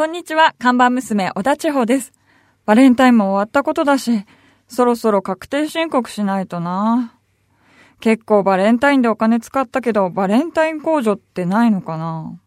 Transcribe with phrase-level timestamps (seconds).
[0.00, 2.14] こんにちは、看板娘、小田千穂です。
[2.64, 4.24] バレンタインも終わったことだし、
[4.66, 7.18] そろそろ確定申告しないとな。
[8.00, 12.40] 結構バレンタインでお金使ったけど、バレンタイン控除ってないのかな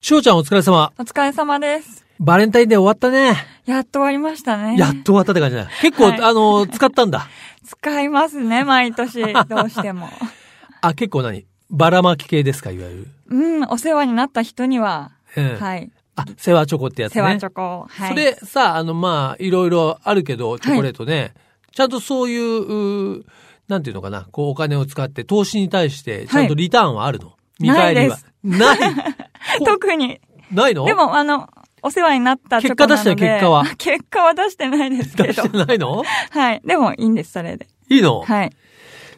[0.00, 0.92] しょうちゃんお疲れ様。
[0.98, 2.04] お疲れ様です。
[2.18, 3.36] バレンタインデー終わったね。
[3.66, 4.76] やっと終わりましたね。
[4.76, 5.68] やっと終わったって感じだ。
[5.80, 7.28] 結構、はいあの、使ったんだ。
[7.64, 10.08] 使いますね、毎年、どうしても。
[10.80, 11.46] あ、結構何？
[11.70, 13.08] ばらまき系ですか、いわゆる。
[13.28, 15.56] うん、お世話になった人には、うん。
[15.60, 15.92] はい。
[16.16, 17.20] あ、世話チョコってやつね。
[17.20, 17.86] 世話チョコ。
[17.88, 18.08] はい。
[18.10, 21.34] それさ、あの、まあ、いろいろあるけど、チョコレートね、
[21.72, 23.24] ちゃんとそういう、う
[23.68, 28.18] なんていうのかな、こう、お金を使って、投資に対して、ちゃんとリターンはあるの、見返りは？
[28.42, 28.78] ない？
[29.58, 30.20] こ特に。
[30.52, 30.84] ないの？
[30.84, 31.48] でも、あの、
[31.82, 33.64] お世話になった結果出したよ結果は？
[33.76, 35.50] 結果は出してないですけど出し。
[35.50, 36.02] てないの？
[36.30, 36.62] はい。
[36.64, 37.66] でも、いいんです、それで。
[37.88, 38.20] いいの？
[38.22, 38.50] はい。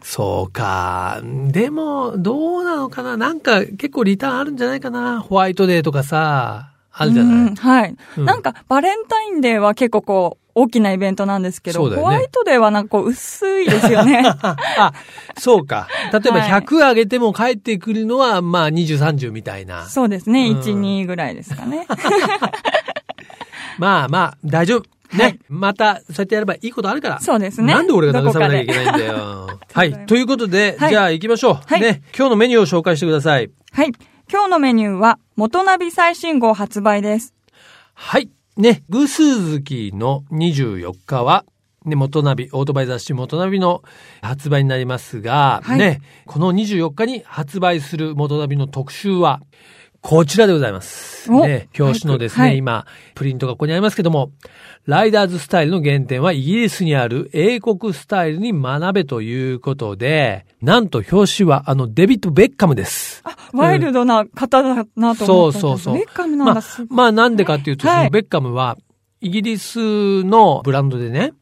[0.02, 1.20] そうか。
[1.24, 3.16] でも、どうなのかな？
[3.16, 5.20] なんか、結構リターンあるんじゃないかな？
[5.20, 14.23] ホワイトデーとかさ、あるじゃない、うんはい、うんなんか、バレンタインデーは結構こう、大きなイベントなんですけど、ねホワイトデーはなんかこう、薄いですよね。
[14.43, 14.93] あ、
[15.37, 15.87] そうか。
[16.10, 19.85] 例えばはい100あげても帰ってくるのは、まあ20、30みたいな。
[19.85, 20.48] そうですね。
[20.48, 21.87] うん1、2ぐらいですかね。
[23.79, 24.85] まあまあ、大丈夫。
[25.15, 25.24] ね。
[25.24, 27.20] はいまた、そうやってやればいいことあるから。
[27.20, 29.60] そうですねなんで俺が慰めなきゃいけないんだよ。
[29.74, 30.07] はい。
[30.07, 31.54] ということで、はいじゃあ行きましょう。
[31.66, 32.02] はいね。
[32.16, 33.51] 今日のメニューを紹介してください。
[33.73, 33.92] はい。
[34.29, 37.32] 今日のメニューは、元ナビ最新号発売です。
[37.95, 38.29] はい。
[38.57, 41.45] ね、偶数月の24日は、
[41.85, 43.85] ね、元ナビ、オートバイ雑誌元ナビの
[44.23, 49.43] 発売になりますが、はいね、この24日に発売する元ナビの特集は、
[50.09, 51.32] こちらでございます。
[51.32, 54.30] おね、表紙のですね、はい今、プリントがここにありますけども、
[54.85, 63.24] ライダーズスタイルの原点はイギリスにある英国スタイルに学べということで、なんと表紙はあのデビッド・ベッカムです。
[63.52, 66.97] ワイルドな方だなと思ったんですそうそうそうベッカムなんまあだ、すごい。
[66.97, 68.78] まあなんでかっていうと、はいそのベッカムは、
[69.20, 71.32] イギリスのブランドでね、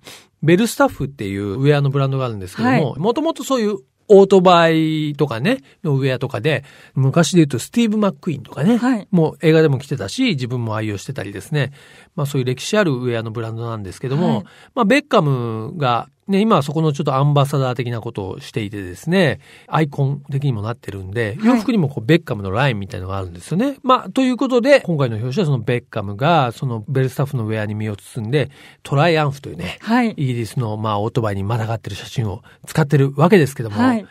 [0.42, 3.76] ベルスタッフっていうウェアのブランドがあるんですけども、はもともとそういう
[4.08, 9.08] オートバイとかね、のウェアとかで、昔で言うとスティーブ・マックイーンとかね、はい。
[9.10, 11.72] もう映画でも着てたし、自分も愛用してたりですね、
[12.14, 14.44] まあそういう歴史あるウェアのブランドなんですけども、はい
[14.74, 23.76] まあベッカムが、ね、今はそこのちょっとアンバサダー的なことをしていてですね、アイコン的にもなってるんで、はい洋服にもこうベッカムのラインみたいのがあるんですよね。
[23.82, 28.50] まあ、ということで、今回の表紙はそのベッカムが、そのベルスタッフのウェアに身を包んで、
[28.82, 30.10] トライアンフというね、はい。
[30.12, 34.06] イギリスのまあオートバイにまたがってる写真を使ってるわけですけども、はい。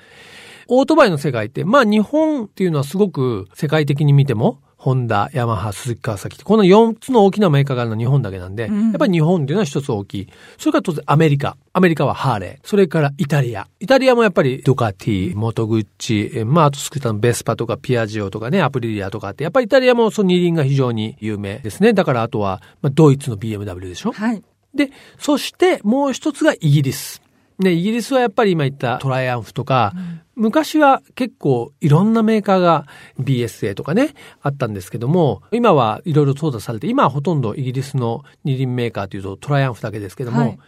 [0.67, 10.27] オートバイの世界って、まあ日本っていうのはすごく世界的に見ても、ホンダ、ヤマハ、鈴木川崎って、この4つの大きなメーカーがあるのは日本だけなんで、うんやっぱり日本っていうのは一つ大きい。
[10.57, 11.55] それから当然アメリカ。
[11.71, 12.67] アメリカはハーレー。
[12.67, 13.69] それからイタリア。
[13.79, 21.93] イタリアもやっぱりドカティ、モトグッチ、えまああとスクーターのベスパとかピアジオとかね、アプリリアとかって、やっぱりイタリアもその二輪が非常に有名ですね。
[21.93, 24.43] だからあとは、まあ、ドイツの BMW でしょはい。
[24.75, 27.22] で、そしてもう一つがイギリス。
[27.59, 29.93] ね、イギリスはやっぱり今言ったトライアンフとか、
[30.35, 32.87] 昔は結構いろんなメーカーが
[33.19, 40.59] BSA とかね、あったんですけども、今はいろいろ淘汰されて、今はほとんどイギリスの二輪メーカーというとトライアンフだけですけども、はい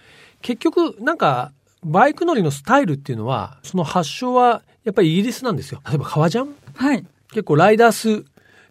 [0.42, 1.54] 結局なんか
[1.84, 5.82] バイク乗りのスタイルっていうのは、その発祥はやっぱりイギリスなんですよ。
[5.88, 6.56] 例えば革ジャン？
[6.76, 7.04] はい。
[7.30, 8.26] 結構ライダース、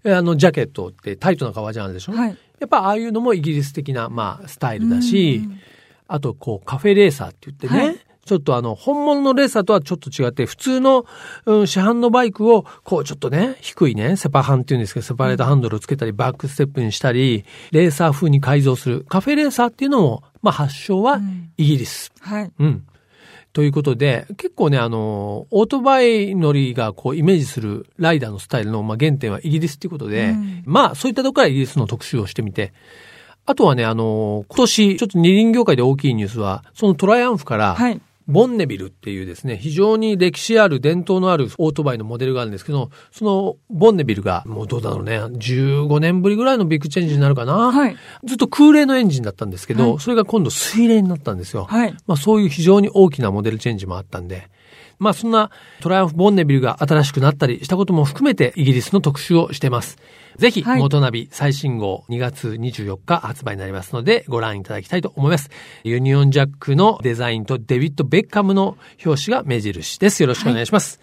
[0.04, 2.12] えあの、ジャケットってタイトな革ジャンあるでしょ？
[2.12, 2.38] はい。
[2.60, 5.42] やっぱああいうのもイギリス的な、まあ、スタイルだし、
[6.06, 11.04] あと、こう、カフェレーサーって言ってね、はいちょっとあの、本物のレーサーとはちょっと違って、普通の、
[11.46, 21.20] うん、市販のバイクを、こう、ちょっとね、低いね、セパハンっていうんですけど、セパレートハンドルをつけたり、バックステップにしたり、レーサー風に改造する、カフェレーサーっていうのも、まあ、発祥は
[21.56, 22.12] イギリス。
[22.20, 22.52] はい。
[22.58, 22.84] うん。
[23.54, 32.72] ということで、結構ね、あの、オートバイ乗りがこうイメージするライダーのスタイルの、まあ、原点はイギリスっていうことで、うんまあ、そういったところからイギリスの特集をしてみて、
[33.46, 38.00] あとはね、あの、今年、ちょっと二輪業界で大きいニュースは、そのトライアンフから、はい。
[38.26, 47.70] ボンネビルっていうですね、非常に歴史ある伝統のあるオートバイのモデルがあるんですけど、そのボンネビルが、もうどうだろうね、15年ぶりぐらいのビッグチェンジになるかな？
[47.70, 47.96] はい。
[48.24, 51.64] ずっと空冷のエンジンだったんですけど、はいそれが今度水冷になったんですよ。
[51.64, 51.94] はい。
[52.06, 54.48] まあそういう非常に大きなモデルチェンジもあったんで、
[54.98, 55.50] まあそんな
[55.80, 59.98] トライアンフ・ボンネビルが新しくなったりしたことも含めてイギリスの特集をしてます。
[60.36, 65.50] ぜひ、はい元ナビ最新号2月24日発売になりますのでご覧いただきたいと思います。
[65.84, 70.22] ユニオンジャックのデザインとデビッド・ベッカムの表紙が目印です。
[70.22, 71.00] よろしくお願いします。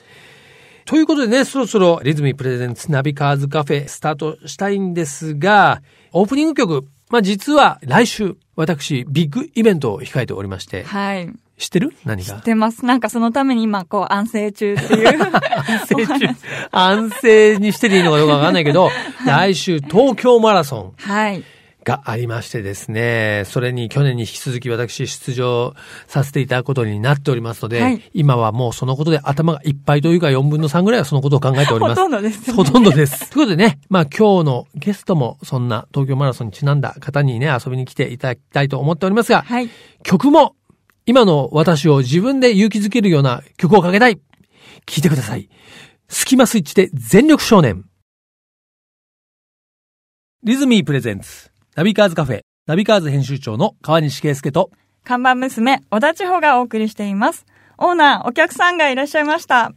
[0.85, 11.31] ということでね、そろそろリズミプレゼンツナビカーズカフェスタートしたいんですが、オープニング曲、まあ実は来週、私、ビッグイベントを控えておりまして、はい。
[11.61, 11.93] 知ってる？
[12.05, 12.35] 何が？
[12.37, 12.85] 知ってます。
[12.85, 15.07] なんかそのために今、こう、安静中っていう。
[15.21, 16.27] 安静中、
[16.71, 18.89] 安静にしてていいのかどうかわかんないけど、
[19.27, 21.43] 来週東京マラソンはい。
[21.83, 25.73] がありましてですね、それに去年に引き続き私出場
[26.07, 31.99] させていただくことになっておりますので、はい今はもうそのことで頭がいっぱいというか4分の3ぐらいはそのことを考えております。
[31.99, 33.29] ほとんどですねほとんどです。
[33.31, 39.69] ということでね、まあ今日のゲストもそんな東京マラソンにちなんだ方にね、遊びに来ていただきたいと思っておりますが、はい。
[40.03, 40.55] 曲も
[41.06, 44.18] 今の私を自分で勇気づけるような曲をかけたい。
[44.18, 44.21] 聴
[44.98, 45.50] いてください。
[46.07, 47.86] スキマスイッチで全力少年。
[50.44, 51.51] リズミープレゼンツ。
[51.75, 52.42] ナビカーズカフェ。
[52.68, 54.71] ナビカーズ編集長の川西圭介と、
[55.03, 57.45] 看板娘、小田千穂がお送りしています。
[57.77, 59.74] オーナー、お客さんがいらっしゃいました。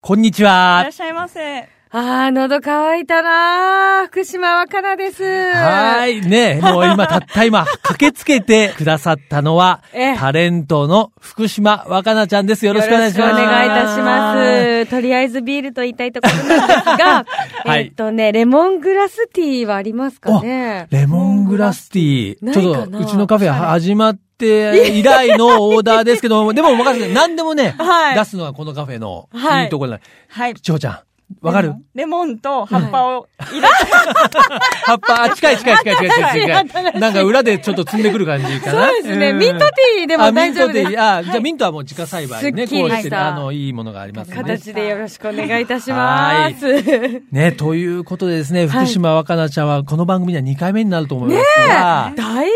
[0.00, 0.90] こんにちいらはっ。
[0.90, 1.73] しゃいませ。
[1.96, 5.22] あー、喉乾いたなー福島若菜です。
[5.22, 6.26] はーい。
[6.26, 12.66] ねもう今、たった今、駆けつけてくださったのは、ええタレントの福島若菜ちゃんです。
[12.66, 13.20] よろしくお願いします。
[13.20, 14.90] よろしくお願いいたします。
[14.90, 17.24] とりあえずビールと言いたいところなんですが、
[17.64, 20.88] はいえっとね、レモングラスティーはありますかね？
[20.90, 22.52] レモングラスティー。
[22.52, 30.00] ちょっと、うちのカフェ始まって 以来のオーダーですけど、でも任せて、何でもね、はい出すのはこのカフェのはいいいところだ。
[30.28, 30.54] はい。
[30.54, 30.98] 千穂ちゃん、
[31.40, 31.74] わかる？
[31.94, 36.60] レモンと葉っぱを入れ葉っぱ、あ近い近い近い近い近
[36.90, 38.88] い なんか裏でちょっと積んでくる感じかな。
[38.88, 39.32] そうですね。
[39.32, 39.38] ん。
[39.38, 40.86] ミントティーでも大丈夫です。
[40.88, 40.98] あミントティ。
[40.98, 41.16] ー。
[41.18, 44.42] あ、じゃあミントはもう自家栽培ね、こうして、あの、いいものがありますよね。
[44.42, 47.22] 形でよろしくお願いいたします。
[47.32, 52.52] ね、ということでですね、福島若菜ちゃんはこの番組には2回目になると思いますが、だいぶ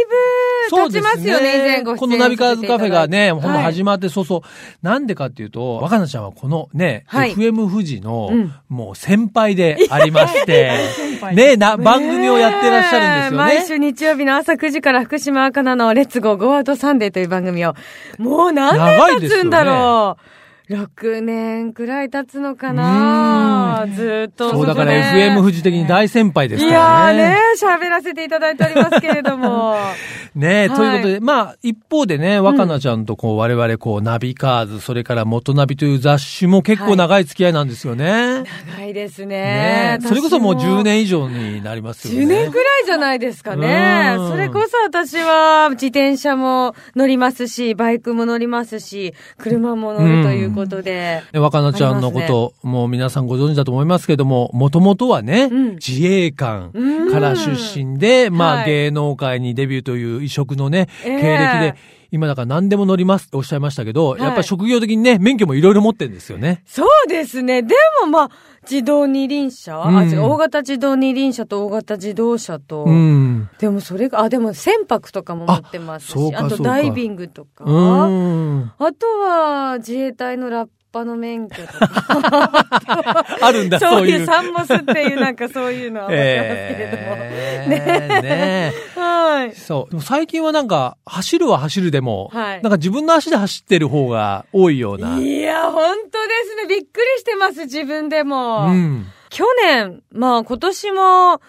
[0.70, 4.40] 経ちますよね、以前ごこのナビカーズカフェがね、ほんとはい始まって、そうそう。
[4.82, 7.34] なんでかっていうと、若菜ちゃんはこのね、はい。
[7.34, 8.54] FM 富士の、うん。
[8.68, 10.70] もう先輩でありまして、
[11.20, 11.34] 輩。
[11.34, 13.36] ね、な、番組をやってらっしゃるんですよね。
[13.36, 17.74] 毎週日曜日の朝9時から福島若菜のレッツゴーゴーアウトサンデーという番組を、
[18.18, 20.38] もう何年経つんだろう。
[20.70, 27.22] 6年くらい経つのかなずーっとそう、だから FM 富士的に大先輩ですいからね。
[27.22, 27.38] やーね、
[27.86, 29.76] 喋らせていただいておりますけれども。
[30.34, 38.44] ねはいということで、まあ、一方でね、若菜ちゃんとこう、我々こう、ナビカーズ、それから元ナビという雑誌も結構長い付き合いなんですよね。
[38.76, 39.98] 長いですねね。
[40.02, 42.24] それこそもう10私年以上になりますよね。
[42.24, 44.28] 10年くらいじゃないですかねうん。
[44.30, 51.22] それこそ私は自転車も乗りますし、バイクも乗りますし、車も乗るということで。
[51.32, 55.74] ね若菜ちゃんのこと、もう皆さんご存知だと思いますけども、もともとはね、うん。
[55.74, 57.12] 自衛官うん。
[57.12, 58.66] から出身で、まあ、はい。
[58.66, 61.20] 芸能界にデビューという異色のね、ええ。
[61.20, 61.74] 経歴で、
[62.10, 66.62] 今だから何でも乗りますっておっしゃいましたけど、はいやっぱり職業的にね、免許もいろいろ持ってるんですよね。
[66.66, 67.62] そうですね。
[67.62, 68.30] でもまあ、
[68.62, 73.48] 自動二輪車、あうん違う大型自動二輪車と大型自動車と、うん。
[73.58, 78.72] でもそれが、あ、でも船舶とかも持ってますし、あとダイビングとか、うん。
[78.78, 84.26] あとは自衛隊のラッパの免許とか、 あるんだ、そそうういう。
[84.26, 87.16] サンモスっていうなんかそういうのは持ってますけれども。
[87.20, 89.54] えーねはい。
[89.54, 90.00] そう。
[90.00, 95.18] 最近はなんか、走るは走るでも、はいなんか自分の足で走ってる方が多いような。
[95.18, 96.66] いや、本当ですね。
[96.68, 98.66] びっくりしてます、自分でも。
[98.66, 99.06] うん。
[99.30, 101.40] 去年、まあ今年も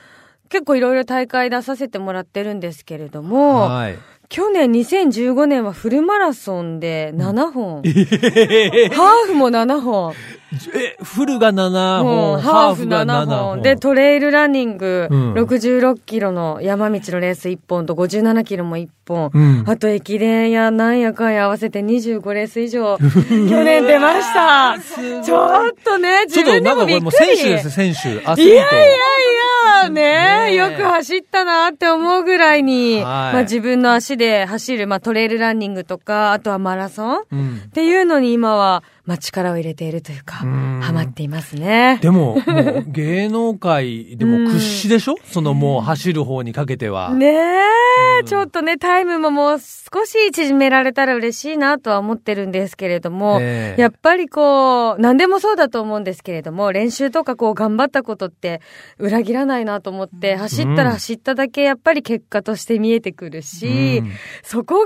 [0.50, 3.98] 結構いろいろ大会出させてもらってるんですけれども、はい。
[4.30, 7.82] 去年2015年はフルマラソンで7本。
[7.82, 10.14] ハーフも7本。
[10.76, 13.62] え、フルが7も本、うハーフが7 7本。
[13.64, 19.32] で、トレイルランニング、うん66キロの山道のレース1本と57キロも1本。
[19.34, 23.06] うんあと駅伝やなんやかんや合わせて25レース以上、 去
[23.64, 24.76] 年出ました。
[25.24, 27.36] ちょっとね、ちょっと自分でなんかこれもびっくり。
[27.36, 28.10] 選手です、選手。
[28.10, 28.64] いやいやいや、
[29.90, 29.90] ね。
[29.90, 30.52] ね。
[30.52, 33.04] えよく走ったなって思うぐらいに、はい。
[33.04, 37.70] まあ自分の足で走る、まあトレイルランニングとか、あとはマラソンっうん。
[37.74, 40.80] ていうのに今は、まあ力を入れているというか、うん。
[40.84, 42.00] ハマっていますね。
[42.02, 45.16] でも、もう芸能界でも屈指でしょ？
[45.24, 47.14] そのもう走る方にかけては。
[47.14, 48.26] ねえ、うん。
[48.26, 53.82] ちょっとね、タイムももう少し縮められたら嬉しいなとは思ってるんですけれども、ええ。
[53.82, 58.62] やっぱりこう、何でもそうだと思うんですけれども、練習とかこう頑張ったことって
[59.00, 64.12] 裏切らないなと思って、走ったら走っただけやっぱり結果として見えてくるし、うん
[64.44, 64.86] そこ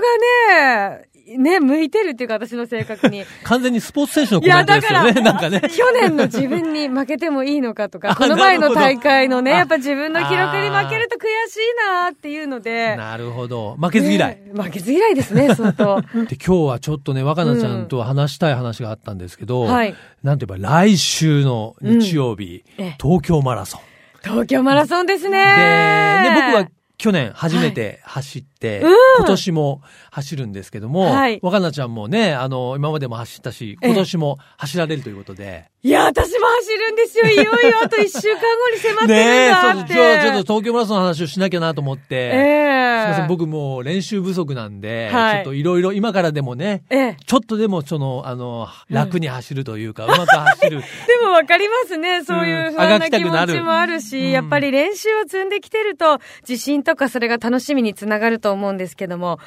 [0.88, 3.24] ね、ね、向いてるっていうか私の性格に。
[3.44, 5.30] 完全にスポーツ選手のコメントだから、ですよね。
[5.30, 5.60] なんかね。
[5.74, 11.60] 去年の自分に負けてもいいのかとか、 あこの前の大会のね、あやっぱ自分の記録に負けると悔しい
[12.02, 13.76] なっていうので、なるほど。
[13.80, 14.30] 負けず嫌い。
[14.30, 16.02] ね負けず嫌いですね、相当。
[16.02, 23.93] で、今日はちょっとね、若菜ちゃんと話したい話があったんですけど、はいなんて言えば来週の日曜日、ええ東京マラソン。
[24.24, 25.38] 東京マラソンですね。
[25.38, 29.82] で、ね、僕は去年初めて走って、うん今年も
[30.14, 35.64] 走るんですけども、はい若菜ちゃんもね、あの、今までも走ったし、ええ今年も走られるということで。
[35.82, 37.26] いや、私も走るんですよ。
[37.26, 37.50] いよいよ
[37.82, 39.92] あと1週間後に迫ってるんねえ、そう、だって。
[39.92, 42.14] 今日ちょっと東京マラソンの話をしなきゃなと思って。
[42.14, 47.16] ええすみません、僕もう練習不足なんで、はいちょっといろいろ今からでもね、ええ。
[47.26, 50.80] ちょっとでもその、あの、楽に走るというか、うまく走る。
[51.06, 52.24] でもわかりますね。
[52.24, 56.18] そういう不安な気持ちもあるし、うんやっぱり練習を積んできてると、
[56.48, 59.38] 自信とかそれが楽しみにつながると思うんですけども、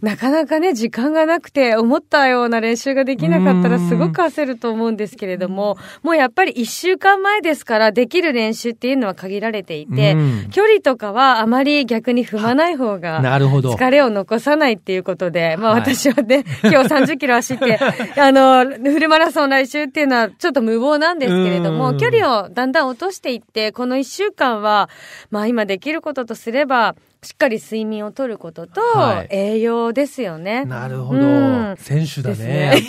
[0.00, 3.88] なかなかね、時間がなくて、思ったような練習ができなかったらうん。
[3.88, 10.50] すごく焦ると思うんですけれども、もうやっぱり一週間前ですから、できる練習っていうのは限られていて、うん。
[10.50, 13.72] 距離とかはあまり逆に踏まない方が、なるほど。
[13.72, 15.80] 疲れを残さないっていうことで、まあはい。
[15.82, 17.78] 私はね、 今日30キロ走って、
[18.18, 21.98] あの、フルマラソン来週っていうのはちょっと無謀なんですけれども、うん。
[21.98, 24.88] 距離をだんだん落としていって、この1週間は、
[25.30, 26.94] まあ今できることとすれば、
[27.26, 30.64] しっかり睡眠をとることとはい、栄養ですよね。
[30.64, 31.20] なるほど。
[31.20, 32.80] うん選手だね。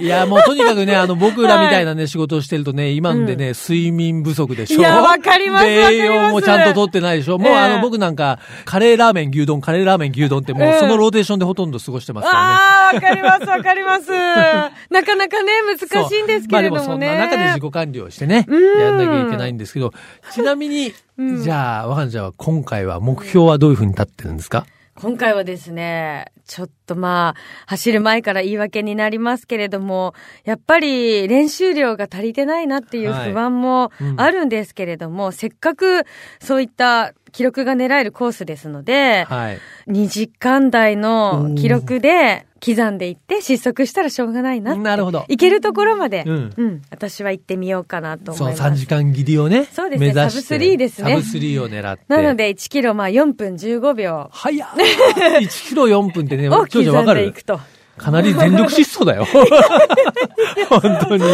[0.00, 4.80] いや、もうとにかくね、あの、僕らみたいなね、仕事をしてるとね、今んでね、睡眠不足でしょ？
[4.80, 7.38] いやわかります栄養もちゃんと取ってないでしょ？
[7.38, 12.77] もう、ええあの、僕なんか、カレーラーメン牛丼、カレーラーメン牛丼って、もうええそのローテーションでほとんど過ごしてますからね。
[12.94, 14.10] わかります、わかります。
[14.90, 16.80] なかなかね、難しいんですけれどもね。
[16.80, 18.80] まあでもそんな中で自己管理をしてね、うん。
[18.80, 19.92] やんなきゃいけないんですけど、
[20.32, 21.42] ちなみに、うん。
[21.42, 24.66] じゃあ、若菜ちゃんは今回は目標はどういうふうに立ってるんですか？
[25.00, 30.12] 今回はですね、ちょっとまあ、走る前から言い訳になりますけれども、
[30.44, 33.32] やっぱり練習量が足りてないなっていうはい。
[33.32, 34.20] 不安もうん。
[34.20, 36.02] あるんですけれども、せっかく
[36.40, 39.58] そういった記録が狙えるコースですので、はい。
[39.88, 44.74] 2時間台の記録で刻んでいって失速したらしょうがないな。
[44.76, 45.24] なるほど。
[45.28, 48.62] 行けるところまで、ううんん、私は行ってみようかなと思います。
[48.62, 50.12] 3時間切りをね、そうですね。
[50.12, 52.04] サブスリーですねサブスリーを狙って。
[52.08, 57.60] なので1キロまあ4分15秒早っ !1 キロ4分ってね、 を刻長女わかるんでいくと。
[57.98, 59.26] かなり全力疾走だよ。
[60.68, 61.24] 本当に。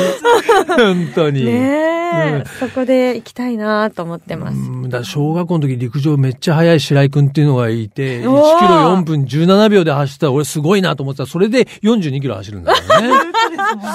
[0.67, 1.45] 本当に。
[1.45, 4.57] ねえ、うんそこで行きたいなと思ってます。
[4.57, 13.35] うんだ小学校の時陸上めっちゃ速い白井くんっていうのがいて、1キおロー4分17秒で走ったら俺すごいなと思ってたら、それで42キロ走るんだよね。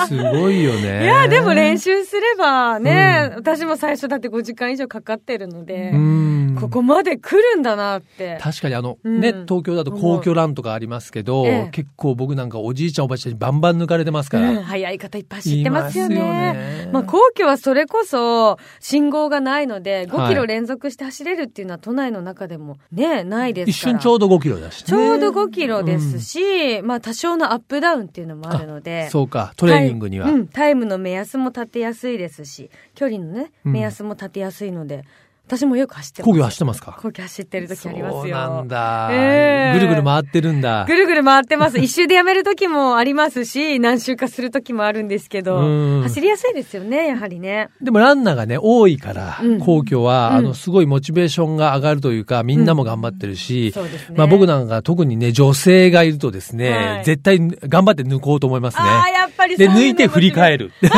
[0.07, 1.03] すごいよね。
[1.03, 6.57] いや、でも練習すればね、私も最初だって5時間以上かかってるので、うん。
[6.59, 8.37] ここまで来るんだなって。
[8.41, 14.51] 確かにあの、うんね、東京だと皇居ランとかありますけど、ええ結構僕なんかおじいちゃんおばあちゃんにバンバン抜かれてますから。
[14.51, 16.15] うん、早い方いっぱい走ってますよね。
[16.15, 23.93] いますよねまあ、皇居はそれこそ信号がないので、5はいキロ連続して走れるっていうのは都内の中でもね、ないですから。
[23.93, 24.87] 一瞬ちょうど5キロだし、ね。
[24.87, 29.09] ちょうど5キロですし、まあ多少のアップダウンっていうのもあるので。
[29.09, 30.25] そうか、トレーニングには。
[30.25, 35.05] タイうん、タイムの目安も立てやすいですし、距離のね、うん目安も立てやすいので、
[35.49, 36.29] 私もよく走ってます。
[36.31, 36.97] 皇居走ってますか？
[37.01, 38.21] 皇居走ってる時ありますよ。
[38.21, 40.85] そうなんだ、ええぐるぐる回ってるんだ。
[40.87, 41.79] ぐるぐる回ってます。
[41.81, 47.69] 一周でやめる時もありますし、何周かする時もあるんですけどうん、走りやすいですよね、やはりね。
[47.81, 54.15] でもランナーがね、多いから、うん皇居は、うんあの、すごいモチベーションが上がるというか、みんなも頑張ってるし、そうですね。
[54.17, 58.83] まあ僕なんか特にね、女性がいるとですね、はい絶対頑張って抜こうと思いますね。
[58.83, 60.59] ああ、やっぱりで、抜いて振り返る。
[60.59, 60.71] る。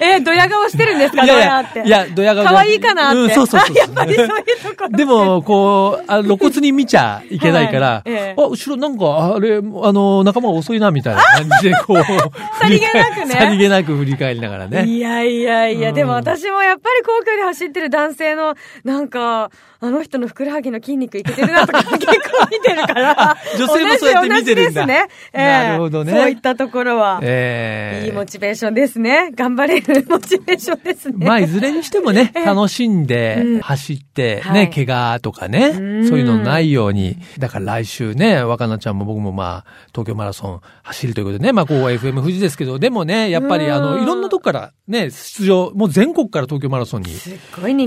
[0.00, 1.24] えー、ドヤ顔してるんですか？
[1.24, 1.84] いやいや。
[1.84, 3.18] いや、ドヤ顔可愛いかなって。
[3.18, 3.70] うん、そうそうそう。
[3.70, 4.88] あ やっぱりそういうところ。
[4.90, 11.96] でも、こう、あ露骨に見ちゃいけないから、はいええあ、後ろなんか、あれ、あの、仲間が遅いな、みたいな感じで、こう、
[12.60, 14.84] さりげなくねさりげなく振り返りながらね。
[14.86, 23.36] いやいやいや、うんでも私もやっぱり皇居で走ってる男性の、なんか、あの人のふくらはぎの筋肉いけてるなとか結構見てるから。
[23.58, 25.06] 女性もそうやって見てるんだですね。
[25.32, 27.18] ええなるほどねそういったところは。
[27.22, 29.30] ええいいモチベーションですね。
[29.34, 31.26] 頑張れるモチベーションですね。
[31.26, 37.16] まあ、いずれにしてもね、 ええ楽しんでうん走って、はいね、怪我とかね、うんそういうのないように。
[37.38, 47.08] だから来週ね、若菜ちゃんも僕もまあ、東京マラソン走るということでね、まあ、ここは FM 富士ですけど、でもね、やっぱりあの、うんいろんなとこからね、出場、もう全国から東京マラソンに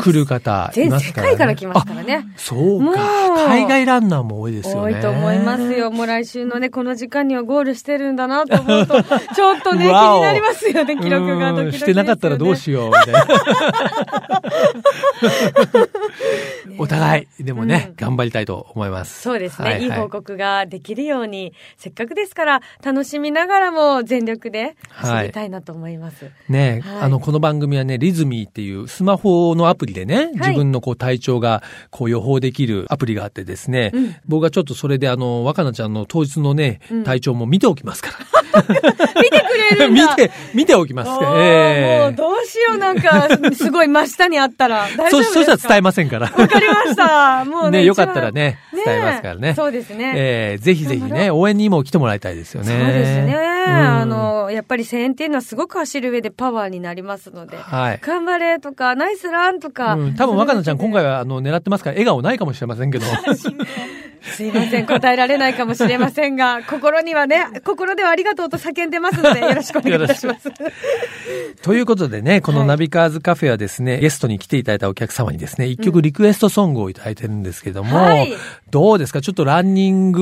[0.02, 1.30] 来る方い全世ますから、ね。
[1.32, 2.26] 界から来ますからね。
[2.28, 3.46] あそうか。
[3.46, 4.96] 海外ランナーも多いですよね。
[4.96, 5.92] 多いと思いますよ。
[5.92, 9.04] もう来週のね、この時間にはゴールしてるんだなと思うと、
[9.36, 11.72] ちょっとね、気になりますよね、記録がドキドキね。
[11.72, 13.28] うんしてなかったらどうしよう、みたいな。
[16.80, 19.22] お互い、でもね、うん頑張りたいと思います。
[19.22, 26.30] そうですね、、はいいい報告ができるように、せっかくですから、楽しみながらも全力で走りたいなと思います。
[26.50, 38.37] ね、はいあの、この番組はね、リズミーっていうスマホのアプリでね、自分のこう体調がこう予報できるアプリがあってですね、うん僕はちょっとそれであの、若菜ちゃんの当日のねうん、体調も見ておきますから。
[38.68, 40.10] 見てくれるんだ。
[40.12, 41.10] 見て、見ておきます。
[41.36, 44.88] えー、もうどうしよう、なんか、すごい真下にあったら。
[44.98, 45.34] 大丈夫ですか？
[45.34, 46.28] そ、そしたら伝えませんから。
[46.28, 47.46] わかりました。
[47.46, 47.80] もうね。
[47.80, 49.54] ね、よかったらね、伝えますからね。
[49.56, 50.14] そうですね。
[50.16, 52.68] えー、ぜひぜひね、応援にも来てもらいたいですよね。
[52.68, 53.36] そうですね。
[53.68, 57.58] あの、やっぱり声援っていうのはすごく走る上でパワーになりますので。
[57.58, 58.00] はい。
[58.02, 59.94] 頑張れとか、ナイスランとか。
[59.94, 63.06] うん、多分若菜ちゃん今回はあの、狙ってますから、笑顔ないかもしれませんけど。
[64.22, 70.50] すいません、答えられないかもしれませんが、 心にはね、心ではありがとうと叫んでますので、よろしくお願いします。
[71.62, 78.34] ということでね、このナビカーズカフェはですね、はい、ゲストに来ていただいたお客様にですね、一曲リクエストソングをいただいてるんですけども、はい、
[78.70, 79.22] どうですか？
[79.22, 80.22] ちょっとランニング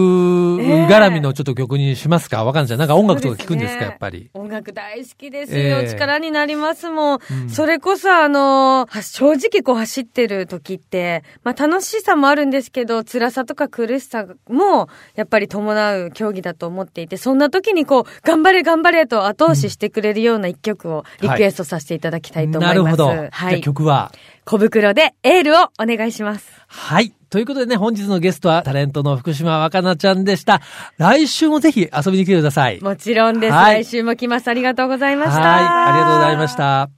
[0.87, 2.79] 絡みのちょっと曲にしますかわ、かんないじゃん。
[2.79, 4.29] なんか音楽とか聞くんですか、やっぱり。
[4.33, 5.87] 音楽大好きですよ。
[5.87, 7.19] 力になりますもん。
[7.49, 22.77] それこそあの、正直こう走ってる時って、まあ楽しさもあるんですけど、辛さとか苦しさも、やっぱり伴う競技だと思っていて、そんな時にこう、頑張れ頑張れと後押ししてくれるような一曲をリクエストさせていただきたいと思います。
[22.77, 23.29] なるほど。
[23.31, 23.61] はい。
[23.61, 24.11] 曲は
[24.45, 26.47] 小袋でエールをお願いします。
[26.67, 27.11] はい。
[27.31, 30.61] ということでね、本日のゲストはタレントの福島若菜ちゃんでした。
[30.97, 32.79] 来週もぜひ遊びに来てください。
[32.79, 33.53] もちろんです。
[33.53, 34.47] はい、来週も来ます。
[34.47, 35.39] ありがとうございました。
[35.41, 35.93] はい。
[35.93, 36.89] ありがとうございました。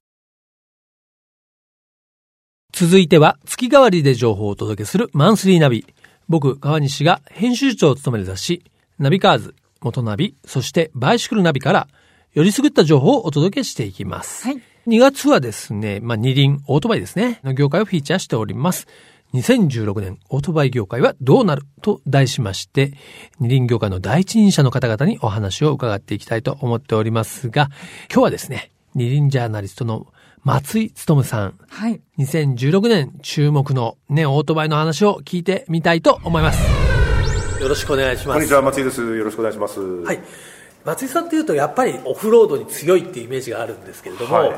[2.74, 5.86] 続いては月替わりで情報をお届けするマンスリーナビ。
[6.28, 8.62] 僕、川西が編集長を務める雑誌、
[9.00, 11.88] ナビカーズ、元ナビ、そしてバイシクルナビから、
[12.34, 14.46] よりすぐった情報をお届けしていきます。
[14.46, 14.62] はい。
[14.88, 18.88] 2月はですね、まあ、二輪、オートバイですね、の業界をフィーチャーしております。
[19.34, 22.94] 2016年、オートバイ業界はどうなると題しまして、
[23.42, 27.70] 二輪業界の第一人者の方々にお話を伺っていきたいと思っておりますが、
[28.10, 30.08] 今日はですね、二輪ジャーナリストの
[30.46, 31.60] 松井努さん。
[31.68, 32.00] はい。
[32.18, 36.66] 2016年注目のね、オートバイの話を聞いてみたいと思います。
[37.62, 38.38] よろしくお願いします。
[38.38, 39.02] こんにちは、松井です。
[39.02, 39.82] よろしくお願いします。
[39.82, 40.20] はい。
[40.88, 44.52] 松井さんっていうとやっぱりオフロードに強いっていうイメージがあるんですけれども、はい、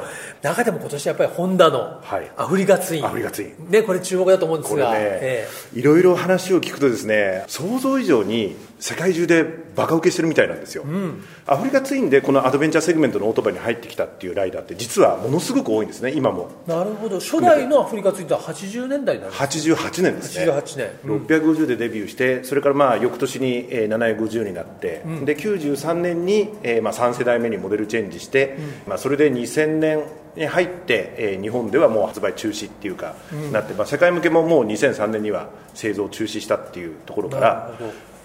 [0.43, 2.03] 中でも今年やっぱりホンダの
[2.37, 3.71] アフリカツイン、アフリカツイン。
[3.71, 9.45] ねこれ注目だと思うんですが、ねえー、いろいろ話を聞くとですね想像以上に世界中で
[9.75, 16.49] バカ受けしてるみたいなんですよ、うん、アフリカツインでこのアドベンチャーセグメントのオートバイに入ってきたっていうライダーって実はものすごく多いんですね今も。
[16.65, 17.19] なるほど。
[17.19, 20.51] 初代のアフリカツインって80年代なんですか88年ですね。
[20.51, 30.03] 88年、うん、650でデビューしてそれからまあ翌年に750になって、うん、で93年に、えー、まあ3世代目にモデルチェンジして、まあ、それで2000年
[30.35, 33.15] に入って、えー、日本ではもう発売中止っていうか、
[33.51, 37.73] なって、まあ、世界向けももう2003年には製造中止したっていうところから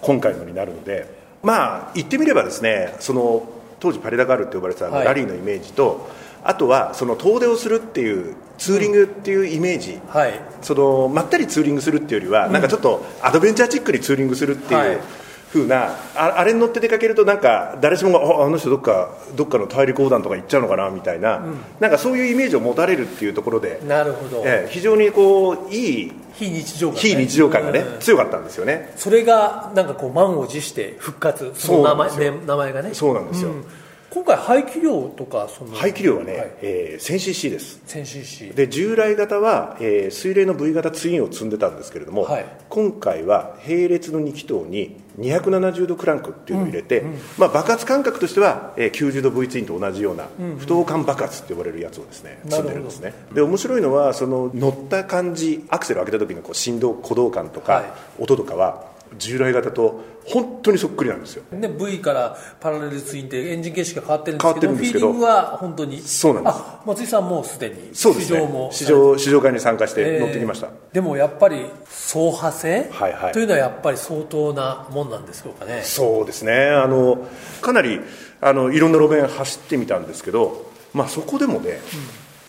[0.05, 1.07] 今回のになるので
[1.41, 3.47] まあ言ってみればですねその
[3.79, 6.09] 当時パレダガールって呼ばれてたラリーのイメージと、
[6.43, 9.99] あとはその遠出をするっていうツーリングっていうイメージ、うん。
[10.07, 15.24] はい、そのまったりツーリングするっていうよりは、うん、なんかちょっとアドベンチャーチックにツーリングするっていう、はい
[15.55, 28.91] ふうなああれに乗って出かけるとなんか誰しもがあの人どっかどっかの大陸横断とか行っちゃうのかなみたいな、うん、なんかそういうイメージを持たれるっていうところでなるほど、えー、非常にこういい非日常感、ね、非日常感がね、うん、強かったんですよね。
[28.97, 32.93] それがなんかこう満を持して復活その名前ね、名前がね。
[32.93, 33.65] そうなんですよ、うん。
[34.09, 37.81] 今回排気量とかその排気量はね、はい、えー、1000cc です。
[37.87, 53.13] 1000cc で従来型は、えー、水冷の V 型ツインを積んでたんですけれども、はい、今回は並列の2気筒に270度クランクっていうのを入れて、うんうん、まあ、爆発感覚としては、えー、90度 V ツインと同じような、不等間爆発って呼ばれるやつをですね積んでるんですね。
[53.33, 57.85] で面白いのはその乗った感じアクセルを上げた時のこう振動鼓動感とか、はい、
[58.19, 61.43] 音とかは従来型と本当にそっくりなんですよ。
[61.51, 66.57] で V からパラレルツインってエンジン形式が変わってるんですけどフィーリングは本当にそうなんです。
[66.85, 75.81] 松井さんもすでに市場も市場市場会に参加して乗ってきました、えー、でもやっぱり走破性、はいはい、というのはやっぱり相当なもんなんですかね。
[75.83, 76.69] そうですね。
[76.69, 77.27] あの
[77.61, 77.99] かなり
[78.41, 81.79] あのいろんな路面走ってみたんですけど、まあ、そこでもね、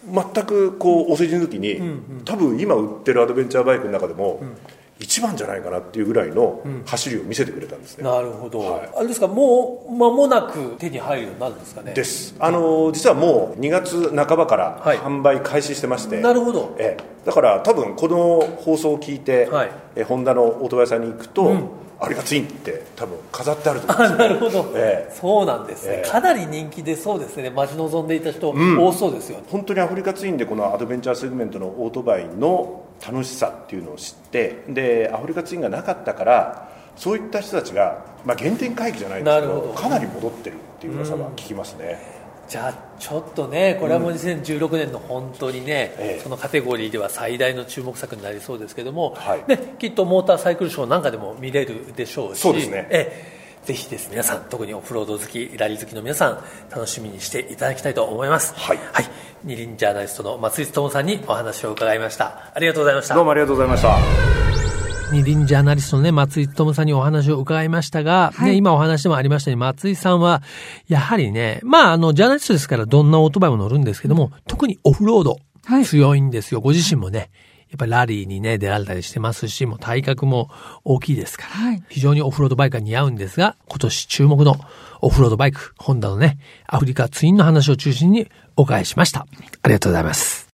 [0.08, 4.56] うん、全くこうお世辞抜きに、うんうん、多分今売ってるアドベンチャーバイクの中でも、うん
[4.98, 11.92] 一番じゃないかなっていうぐらいの走りを見せてくれたんですね、うん、なるほど、はい、あれですかもう間もなく手に入るようになるんですかね？
[11.92, 12.34] です。
[12.38, 27.50] あの実はもう2月半ばから販売開始してまして、はい、なるほど、えだから多分この放送を聞いて、はい、えホンダのオートバイ屋さんに行くと、うんあれがツインって多分飾ってあると思うんですよ、ね、なるほど、えー、そうなんですね、えー、かなり人気でそうですね。
[27.50, 42.15] 待ち望んでいた人、うん、多そうですよ、本当にアフリカツインでこのアドベンチャーセグメントのオートバイの楽しさっていうのを知ってでアフリカツインがなかったからそういった人たちが、まあ、原点回帰じゃないですけどかなり戻ってるっていう噂は聞きますね、うん、
[42.48, 58.54] じゃあちょっとねこれはもう2016年の本当にね、うん、そのカテゴリーでは最大の注目作になりそうですけども、はい、ね、きっとモーターサイクルショーなんかでも見れるでしょうしそうですね、えぜひです皆さん特にオフロード好きラリー好きの皆さん楽しみにしていただきたいと思います。
[58.54, 58.78] はい。
[58.92, 59.06] はい、
[59.42, 62.52] 二輪ジャーナリストの松井智さんにお話を伺いました。
[62.54, 63.16] ありがとうございました。
[63.16, 64.65] どうもありがとうございました
[65.12, 70.42] 二輪ジャーナリストのね、松井智さんにお話を伺いましたが、はいね、今お話でもありましたように、松井さんは、
[70.88, 75.38] やはりね、まあ、あの、ジャーナリストですからどんなオートバイも乗るんですけども、特にオフロード、
[75.84, 76.60] 強いんですよ。
[76.60, 77.30] ご自身もね、
[77.70, 80.50] やっぱりラリーにね、出られたりしてますし、もう体格も
[80.84, 84.56] 大きいですから、はい非常にオフロードバイクが似合うんですが、今年注目の
[85.00, 89.26] オフロードバイク、ホンダのね、アフリカツインの話を中心にお伺いしました。
[89.62, 90.46] ありがとうございます。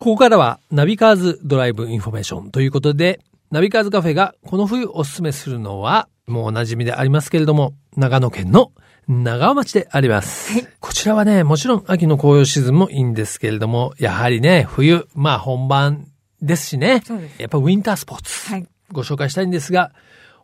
[0.00, 3.20] ここからはナビカーズドライブインフォメーションということで、
[3.54, 8.72] ナビカーズカフェがこの冬おすすめするのは、もうお馴染みでありますけれども、長野県の
[9.06, 10.68] 長和町であります。
[10.80, 16.08] こちらはね、もちろん秋の紅葉シーズンもいいんですけれども、やはりね、冬、まあ本番
[16.42, 17.00] ですしね。
[17.38, 18.50] やっぱウィンタースポーツ。
[18.50, 19.92] はいご紹介したいんですが、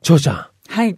[0.02, 0.96] ちょうちゃん、はい。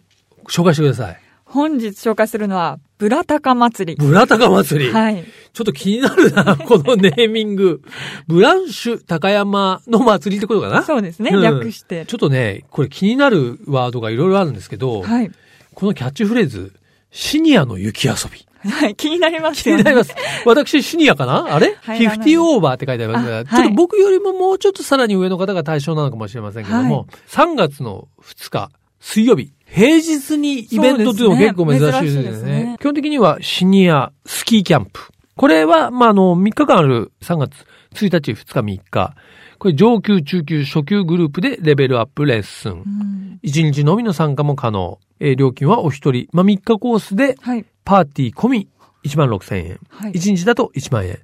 [0.51, 1.20] 紹介してください。
[1.52, 4.02] 本日紹介するのは、ブラタカ祭り。
[4.02, 4.90] ブラタカ祭り？
[4.92, 5.24] はい。
[5.52, 7.82] ちょっと気になるな、 このネーミング。
[8.26, 10.82] ブランシュ高山の祭りってことかな？
[10.82, 11.30] そうですね。
[11.30, 12.06] うん略して。
[12.06, 15.30] ちょっとね、これ気になるワードがいろいろあるんですけど、はい。
[15.74, 16.72] このキャッチフレーズ、
[17.10, 18.70] シニアの雪遊び。
[18.70, 18.94] はい。
[18.94, 19.82] 気になりますよね。
[19.82, 20.14] 気になります。
[20.46, 21.54] 私、シニアかな？
[21.54, 21.76] あれ？
[21.82, 35.00] 入らない ?50 オーバーって書いてありますが、ちょっと僕よりももうちょっとさらに上の方が対象なのかもしれませんけども、はい3月の2日、水曜日、平日にイベントというのも結構珍しいですねすね基本的にはシニアスキーキャンプ。
[35.35, 37.54] これは、まあ、あの、3日間ある3月
[37.94, 39.14] 1日、2日、3日。
[39.58, 42.72] これ上級、中級、初級グループでレベルアップレッスン。
[42.72, 44.98] うん1日のみの参加も可能。
[45.18, 46.28] えー料金はお一人。
[46.32, 47.64] まあ、3日コースではい。
[47.85, 48.68] パーティー込み
[49.04, 49.80] 1万6千円。
[49.88, 51.18] はい1日だと1万円。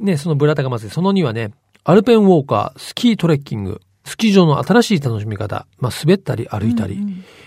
[0.00, 1.52] ね、そのブラタカ祭り、その2はね、
[1.84, 3.80] アルペンウォーカー、スキートレッキング、
[4.12, 6.98] スキー場の新しい楽しみ方、まあ、滑ったり歩いたり、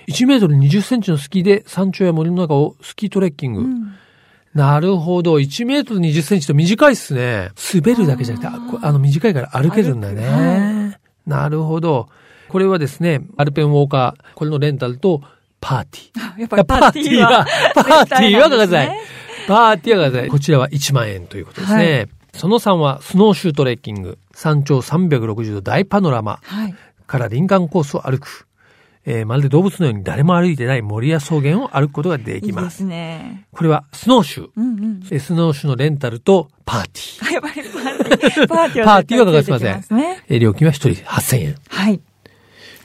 [0.07, 3.59] 1メートル20センチのスキーで山頂や森の中をスキートレッキング。
[3.59, 3.95] うん
[4.55, 5.35] なるほど。
[5.35, 7.49] 1メートル20センチと短いっすね。
[7.73, 10.97] 滑るだけじゃなくて、あの短いから歩けるんだね。
[11.27, 12.07] なるほど。
[12.47, 15.21] これはですね、アルペンウォーカー、これのレンタルと、
[15.59, 16.33] パーティー。
[16.33, 19.47] あ やっぱりパーティーは、パーティーはください絶。
[19.49, 20.29] パーティーはください。
[20.29, 21.77] こちらは1万円ということですね。
[21.77, 24.17] はいその3はスノーシュートレッキング。
[24.33, 26.41] 山頂360度大パノラマ
[27.07, 28.47] から林間コースを歩く。
[29.07, 32.33] えーまるで動物のように誰も歩いてない森や草原を歩くことがではい。
[32.35, 32.77] いいできます。
[32.77, 33.45] すね。
[33.51, 34.49] これはスノーシュー。
[34.55, 35.03] うんうん。
[35.11, 37.27] えースノーシューのレンタルとパーティー。
[37.27, 38.47] あやっぱりパーティー。
[38.47, 39.99] パーティーはパーティーはかかってません。
[40.27, 41.55] えー料金は1人8000円。
[41.69, 42.01] はい。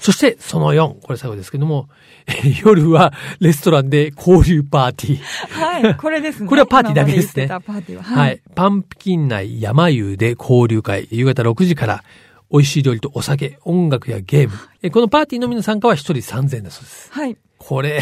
[0.01, 1.89] そしてその4、これ最後ですけども、
[2.27, 5.21] え ー夜はレストランで交流パーティー。
[5.49, 5.95] はい。
[5.97, 6.49] これですね。
[6.49, 8.03] これはパーティーだけですねパーティーは。
[8.03, 8.41] はい。。
[8.55, 12.05] パンプキン内山湯で交流会、夕方6時から、
[12.51, 14.55] 美味しい料理とお酒、音楽やゲーム。
[14.83, 17.13] えこのパーティーのみの参加は1人3000円だそうです。
[17.13, 17.37] はい。
[17.59, 18.01] これ、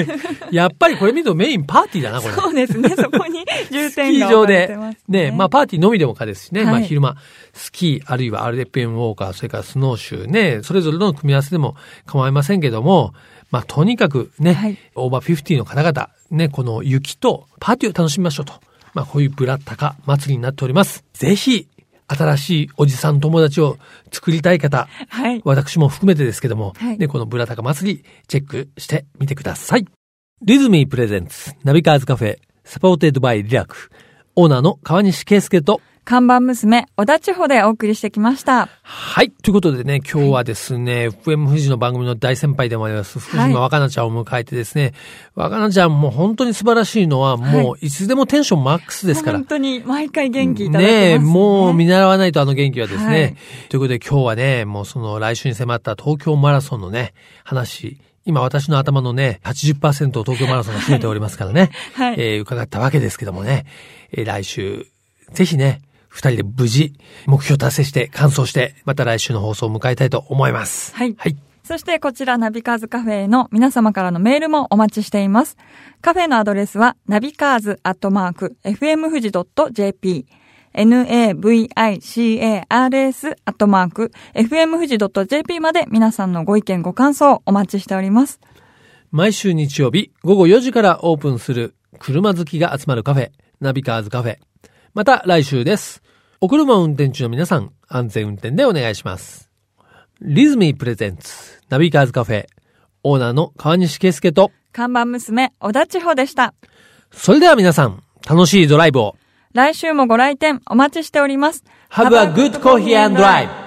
[0.52, 2.34] やっぱりこれ見るとメインパーティーだな、これ。
[2.34, 2.90] そうですね。
[2.90, 7.16] そこに重スキー場点が置かれでてます、ね、まあパーティーのみでもかですしね、はいまあ昼間、
[7.52, 11.74] スキー、あるいはアルペンウォーカー、それからスノーシューね、それぞれの組み合わせでも
[12.06, 13.12] 構いませんけども、
[13.50, 18.54] まあとにかくね、はいオーバー50の方々、ね、この雪とパーティーを楽しみましょうと。
[18.94, 21.04] まあこういうブラタカ祭りになっております。
[21.12, 21.66] ぜひ、
[22.16, 23.78] 新しいおじさん友達を
[24.10, 25.40] 作りたい方、はい。
[25.44, 29.86] 私も含めてですけども、はいね、このブラタカ祭り、チェックしてみてください。
[30.42, 33.90] リズミー presents、ナビカーズカフェ、supported by リラク、
[34.34, 38.68] オーナーの川西圭介と、看板娘、小田千穂でお送りしてきました。
[38.82, 39.30] はい。
[39.30, 44.92] ということでね、今日はですね、FM 富士の番組の大先輩でもあります、福島若菜ちゃんを迎えてですね、
[45.36, 49.38] 若菜ちゃんも本当に素晴らしいのは、もういつでもテンションマックスですから。
[49.38, 53.06] 本当に毎回元気いただいてます、ねえ、もう見習わないとあの元気はですね。
[53.06, 53.36] はい
[53.68, 63.64] ということで今日はね、もうその来週に迫った東京マラソンのね、話、今私の頭のね、80%を東京マラソンが占めておりますからね、 はいえー伺ったわけですけどもね、
[64.10, 64.88] えー来週、
[65.34, 66.92] ぜひね、二人で無事、
[67.26, 70.94] 目標達成して、完走して、また来週の放送を迎えたいと思います。
[70.94, 71.36] はいはい。
[71.62, 75.56] そしてこちらナビカーズカフェへの皆様からのメールもお待ちしています。
[76.00, 80.26] カフェのアドレスはナビカーズアットマーク fm 富士 .jp
[80.74, 81.68] navicars
[83.44, 88.40] アットマーク fm 富士 .jp まで皆さんのご意見ご感想をお待ちしております。
[89.12, 94.49] 毎週日曜日午後4時からオープンする車好きが集まるカフェ、ナビカーズカフェ。
[94.92, 96.02] また来週です。
[96.40, 99.50] お車を運転中の皆さん、安全運転でお願いします。
[100.20, 102.46] リズミー presents、ナビカーズカフェ、
[103.04, 106.54] オーナーの川西圭介と、看板娘、小田千穂でした。
[107.12, 109.16] それでは皆さん、楽しいドライブを。
[109.52, 111.64] 来週もご来店お待ちしております。
[111.90, 113.59] Have a good coffee and drive!